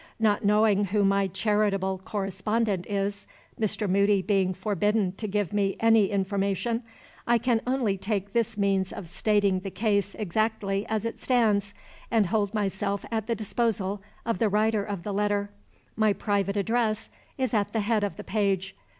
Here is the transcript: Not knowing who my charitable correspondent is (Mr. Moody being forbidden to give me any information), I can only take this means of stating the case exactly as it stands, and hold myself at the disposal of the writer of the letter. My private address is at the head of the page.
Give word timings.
Not 0.17 0.43
knowing 0.43 0.85
who 0.85 1.05
my 1.05 1.27
charitable 1.27 2.01
correspondent 2.03 2.87
is 2.89 3.27
(Mr. 3.59 3.87
Moody 3.87 4.23
being 4.23 4.51
forbidden 4.51 5.11
to 5.17 5.27
give 5.27 5.53
me 5.53 5.75
any 5.79 6.05
information), 6.09 6.81
I 7.27 7.37
can 7.37 7.61
only 7.67 7.99
take 7.99 8.33
this 8.33 8.57
means 8.57 8.91
of 8.91 9.07
stating 9.07 9.59
the 9.59 9.69
case 9.69 10.15
exactly 10.15 10.87
as 10.87 11.05
it 11.05 11.19
stands, 11.19 11.75
and 12.09 12.25
hold 12.25 12.55
myself 12.55 13.05
at 13.11 13.27
the 13.27 13.35
disposal 13.35 14.01
of 14.25 14.39
the 14.39 14.49
writer 14.49 14.83
of 14.83 15.03
the 15.03 15.13
letter. 15.13 15.51
My 15.95 16.13
private 16.13 16.57
address 16.57 17.11
is 17.37 17.53
at 17.53 17.71
the 17.71 17.81
head 17.81 18.03
of 18.03 18.15
the 18.15 18.23
page. 18.23 18.75